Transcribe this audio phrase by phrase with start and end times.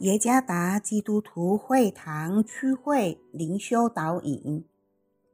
[0.00, 4.64] 耶加达基督徒会堂区会灵修导引，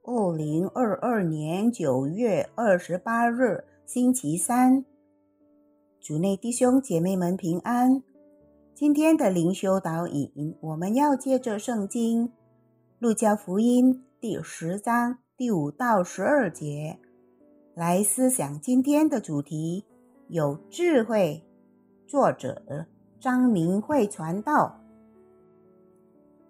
[0.02, 4.82] 二零二二年九月二十八日星期三，
[6.00, 8.02] 主内弟兄姐妹们平安。
[8.74, 12.28] 今天的灵修导引，我们要借着圣经
[12.98, 16.98] 《路加福音》第十章第五到十二节
[17.74, 19.84] 来思想今天的主题：
[20.28, 21.44] 有智慧。
[22.06, 22.86] 作者。
[23.24, 24.80] 张明慧传道，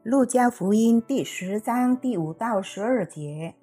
[0.11, 3.55] 《路加福音》第十章第五到十二节：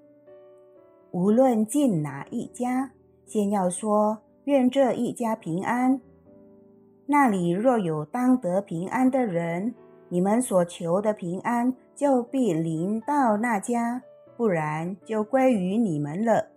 [1.12, 2.92] 无论进哪一家，
[3.26, 6.00] 先要说愿这一家平安。
[7.06, 9.76] 那里若有当得平安的人，
[10.08, 14.04] 你们所求的平安就必临到那家；
[14.38, 16.48] 不然，就归于你们了。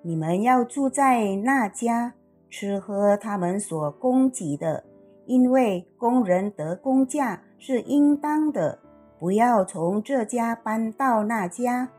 [0.00, 2.14] 你们要住在那家，
[2.48, 4.84] 吃喝他们所供给的。
[5.28, 8.78] 因为工人得工价是应当的，
[9.18, 11.90] 不要从这家搬到那家。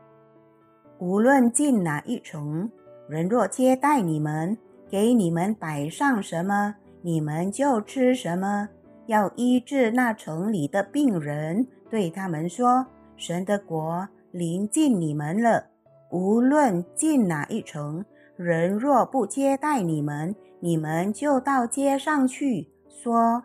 [0.98, 2.68] 无论进哪一城，
[3.08, 4.58] 人若接待你们，
[4.90, 8.68] 给你们摆上什么，你们就吃什么。
[9.06, 12.84] 要医治那城里的病人，对他们说
[13.16, 15.66] ：“神的国临近你们了。”
[16.10, 18.04] 无论进哪一城，
[18.36, 22.66] 人若不接待你们，你们就到街上去。
[22.90, 23.44] 说，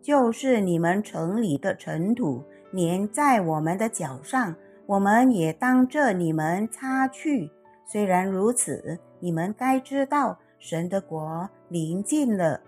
[0.00, 2.42] 就是你们城里的尘土
[2.72, 4.54] 粘在我们的脚上，
[4.86, 7.50] 我们也当着你们擦去。
[7.86, 12.60] 虽然如此，你们该知道神的国临近了。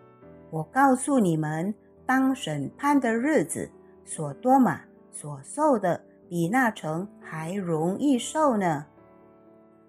[0.50, 3.70] 我告诉你们，当审判的日子，
[4.04, 8.86] 所多玛所受的比那城还容易受呢。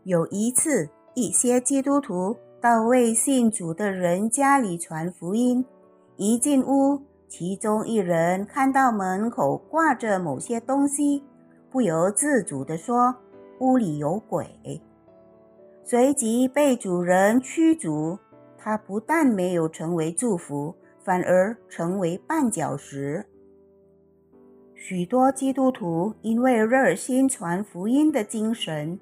[0.04, 5.66] 有一次，一些基督徒到未信主的人家里传福音。
[6.20, 11.24] 一进屋，其中一人看到门口挂着某些东西，
[11.70, 13.16] 不由自主地说
[13.62, 14.82] ：“屋里有鬼。”
[15.86, 18.18] 随即被主人驱逐。
[18.58, 20.74] 他不但没有成为祝福，
[21.04, 23.24] 反而成为绊脚石。
[24.74, 29.00] 许多基督徒因为热心传福音的精神，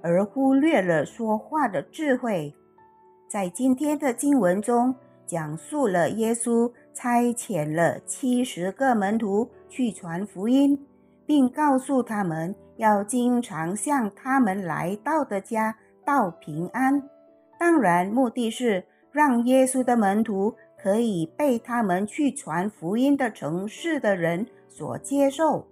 [0.00, 2.54] 而忽略了说话的智慧。
[3.28, 4.94] 在今天的经文中。
[5.32, 10.78] 讲述了耶稣差遣了七十个门徒去传福音，
[11.24, 17.02] 并告诉他们要经常向他们来到的家道平安。
[17.58, 25.66] 当然，目的是让耶稣的门徒可以被他们去传福音的城市的人所接受，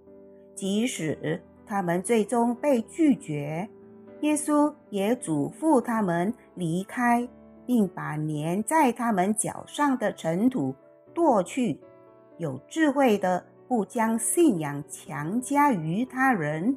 [0.55, 3.69] 即使他们最终被拒绝，
[4.21, 7.29] 耶稣也嘱咐他们离开。
[7.71, 10.75] 并把粘在他们脚上的尘土
[11.13, 11.79] 剁去。
[12.37, 16.75] 有智慧的不将信仰强加于他人。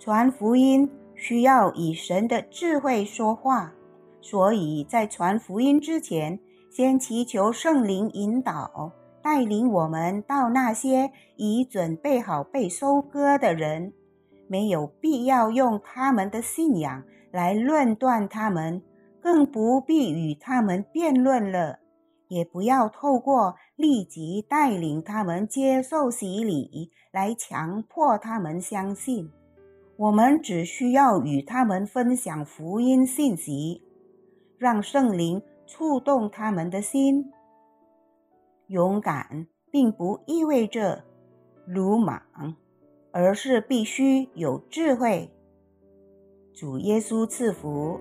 [0.00, 3.72] 传福音需要以神的智慧说话，
[4.20, 8.90] 所以在传福音之前，先祈求圣灵引导，
[9.22, 13.92] 带领我们到那些已准备好被收割的人。
[14.48, 18.82] 没有必要用他们的信仰来论断他们。
[19.26, 21.80] 更不必与他们辩论了，
[22.28, 29.28] 也不要透过立即带领他们接受洗礼来强迫他们相信。
[29.96, 33.82] 我们只需要与他们分享福音信息，
[34.58, 37.32] 让圣灵触动他们的心。
[38.68, 41.02] 勇敢并不意味着
[41.66, 42.22] 鲁莽，
[43.10, 45.28] 而是必须有智慧。
[46.54, 47.98] 主耶稣赐福。